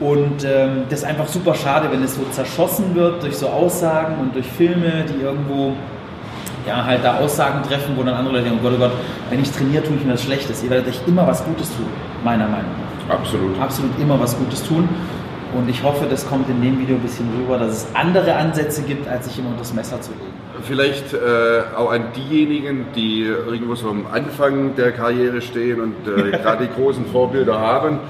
Und 0.00 0.44
ähm, 0.44 0.84
das 0.88 1.00
ist 1.00 1.04
einfach 1.04 1.26
super 1.26 1.54
schade, 1.54 1.90
wenn 1.90 2.02
es 2.04 2.14
so 2.14 2.22
zerschossen 2.30 2.94
wird 2.94 3.22
durch 3.22 3.36
so 3.36 3.48
Aussagen 3.48 4.14
und 4.20 4.34
durch 4.34 4.46
Filme, 4.46 5.04
die 5.08 5.22
irgendwo 5.22 5.72
ja, 6.68 6.84
halt 6.84 7.02
da 7.02 7.18
Aussagen 7.18 7.62
treffen, 7.62 7.94
wo 7.96 8.02
dann 8.02 8.14
andere 8.14 8.34
Leute 8.36 8.50
denken, 8.50 8.60
oh 8.62 8.68
Gott, 8.68 8.74
oh 8.76 8.80
Gott, 8.80 8.92
wenn 9.30 9.40
ich 9.40 9.50
trainiere, 9.50 9.82
tue 9.82 9.96
ich 9.96 10.04
mir 10.04 10.12
das 10.12 10.22
Schlechtes. 10.22 10.62
Ihr 10.62 10.70
werdet 10.70 10.88
euch 10.88 11.00
immer 11.06 11.26
was 11.26 11.44
Gutes 11.44 11.68
tun, 11.76 11.86
meiner 12.22 12.46
Meinung 12.46 12.70
nach. 13.08 13.16
Absolut. 13.16 13.58
Absolut 13.60 13.98
immer 13.98 14.20
was 14.20 14.36
Gutes 14.38 14.62
tun. 14.64 14.88
Und 15.54 15.68
ich 15.70 15.82
hoffe, 15.82 16.06
das 16.08 16.28
kommt 16.28 16.48
in 16.50 16.60
dem 16.60 16.78
Video 16.78 16.96
ein 16.96 17.00
bisschen 17.00 17.26
rüber, 17.38 17.56
dass 17.58 17.72
es 17.72 17.86
andere 17.94 18.34
Ansätze 18.34 18.82
gibt, 18.82 19.08
als 19.08 19.26
sich 19.26 19.38
immer 19.38 19.48
unter 19.48 19.60
das 19.60 19.72
Messer 19.72 19.98
zu 20.00 20.10
legen. 20.10 20.24
Vielleicht 20.62 21.14
äh, 21.14 21.62
auch 21.74 21.90
an 21.90 22.12
diejenigen, 22.14 22.86
die 22.94 23.22
irgendwo 23.22 23.74
so 23.74 23.88
am 23.88 24.06
Anfang 24.12 24.74
der 24.76 24.92
Karriere 24.92 25.40
stehen 25.40 25.80
und 25.80 25.94
äh, 26.06 26.30
gerade 26.42 26.66
die 26.66 26.74
großen 26.74 27.06
Vorbilder 27.06 27.58
haben. 27.58 28.00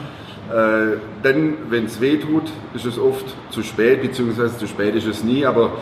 Äh, 0.50 0.96
denn 1.22 1.54
wenn 1.68 1.84
es 1.84 2.00
weh 2.00 2.16
tut, 2.16 2.50
ist 2.74 2.86
es 2.86 2.98
oft 2.98 3.26
zu 3.50 3.62
spät, 3.62 4.02
beziehungsweise 4.02 4.58
zu 4.58 4.66
spät 4.66 4.96
ist 4.96 5.06
es 5.06 5.22
nie, 5.22 5.46
aber 5.46 5.72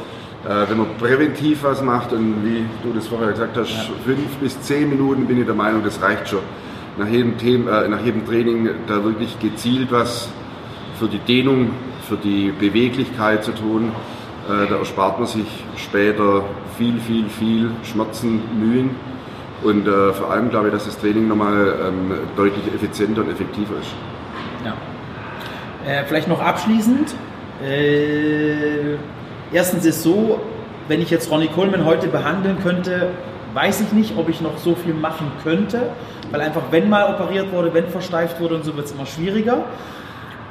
wenn 0.44 0.78
man 0.78 0.86
präventiv 0.98 1.64
was 1.64 1.82
macht 1.82 2.12
und 2.12 2.44
wie 2.44 2.64
du 2.82 2.92
das 2.94 3.08
vorher 3.08 3.30
gesagt 3.32 3.56
hast, 3.56 3.70
ja. 3.70 3.94
fünf 4.04 4.36
bis 4.40 4.60
zehn 4.60 4.88
Minuten 4.88 5.26
bin 5.26 5.40
ich 5.40 5.46
der 5.46 5.54
Meinung, 5.54 5.82
das 5.82 6.00
reicht 6.00 6.28
schon. 6.28 6.40
Nach 6.98 7.08
jedem, 7.08 7.36
Thema, 7.36 7.82
äh, 7.82 7.88
nach 7.88 8.02
jedem 8.02 8.24
Training 8.26 8.70
da 8.86 9.02
wirklich 9.04 9.38
gezielt 9.38 9.92
was 9.92 10.30
für 10.98 11.08
die 11.08 11.18
Dehnung, 11.18 11.72
für 12.08 12.16
die 12.16 12.52
Beweglichkeit 12.58 13.44
zu 13.44 13.52
tun, 13.52 13.92
äh, 14.48 14.66
da 14.68 14.76
erspart 14.76 15.18
man 15.18 15.26
sich 15.26 15.46
später 15.76 16.44
viel, 16.78 16.98
viel, 17.00 17.28
viel 17.28 17.70
Schmerzen, 17.82 18.40
Mühen. 18.58 18.90
Und 19.62 19.86
äh, 19.86 20.12
vor 20.12 20.30
allem 20.30 20.50
glaube 20.50 20.68
ich, 20.68 20.72
dass 20.72 20.84
das 20.84 20.98
Training 20.98 21.28
nochmal 21.28 21.74
ähm, 21.86 22.12
deutlich 22.36 22.66
effizienter 22.74 23.22
und 23.22 23.30
effektiver 23.30 23.74
ist. 23.80 23.94
Ja. 24.64 24.74
Äh, 25.90 26.04
vielleicht 26.04 26.28
noch 26.28 26.40
abschließend. 26.40 27.14
Erstens 29.52 29.84
ist 29.84 30.02
so, 30.02 30.40
wenn 30.88 31.00
ich 31.00 31.10
jetzt 31.10 31.30
Ronnie 31.30 31.48
Coleman 31.48 31.84
heute 31.84 32.08
behandeln 32.08 32.58
könnte, 32.62 33.08
weiß 33.54 33.80
ich 33.80 33.92
nicht, 33.92 34.16
ob 34.16 34.28
ich 34.28 34.40
noch 34.40 34.58
so 34.58 34.74
viel 34.74 34.94
machen 34.94 35.30
könnte, 35.42 35.90
weil 36.30 36.40
einfach, 36.40 36.62
wenn 36.70 36.88
mal 36.88 37.14
operiert 37.14 37.52
wurde, 37.52 37.72
wenn 37.72 37.88
versteift 37.88 38.40
wurde 38.40 38.56
und 38.56 38.64
so, 38.64 38.76
wird 38.76 38.86
es 38.86 38.92
immer 38.92 39.06
schwieriger. 39.06 39.64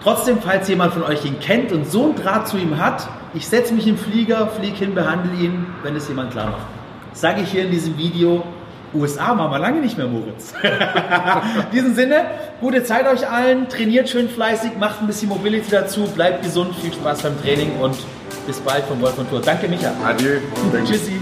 Trotzdem, 0.02 0.40
falls 0.40 0.68
jemand 0.70 0.94
von 0.94 1.04
euch 1.04 1.26
ihn 1.26 1.40
kennt 1.40 1.72
und 1.72 1.90
so 1.90 2.06
einen 2.06 2.16
Draht 2.16 2.48
zu 2.48 2.58
ihm 2.58 2.80
hat, 2.80 3.08
ich 3.34 3.48
setze 3.48 3.74
mich 3.74 3.88
im 3.88 3.98
Flieger, 3.98 4.48
fliege 4.48 4.78
hin, 4.78 4.96
behandle 4.96 5.36
ihn, 5.36 5.66
wenn 5.84 5.96
es 5.96 6.08
jemand 6.08 6.32
klar 6.32 6.52
macht. 6.52 6.68
Sage 7.14 7.42
ich 7.42 7.52
hier 7.52 7.64
in 7.64 7.72
diesem 7.72 7.98
Video, 7.98 8.44
USA 8.94 9.38
waren 9.38 9.52
wir 9.52 9.60
lange 9.60 9.82
nicht 9.82 9.98
mehr, 9.98 10.08
Moritz. 10.08 10.54
in 10.64 11.72
diesem 11.72 11.96
Sinne, 11.96 12.26
gute 12.62 12.84
Zeit 12.84 13.08
euch 13.08 13.30
allen, 13.30 13.68
trainiert 13.68 14.10
schön 14.10 14.30
fleißig, 14.30 14.78
macht 14.80 15.02
ein 15.02 15.08
bisschen 15.08 15.30
Mobility 15.30 15.70
dazu, 15.70 16.02
bleibt 16.08 16.44
gesund, 16.44 16.76
viel 16.76 16.94
Spaß 16.94 17.24
beim 17.24 17.42
Training 17.42 17.72
und 17.82 17.96
bis 18.46 18.60
bald 18.60 18.86
vom 18.86 19.02
Wolf 19.02 19.18
und 19.18 19.30
Tour. 19.30 19.42
Danke, 19.42 19.68
Micha. 19.68 19.94
Adieu. 20.04 20.40
Tschüssi. 20.86 21.20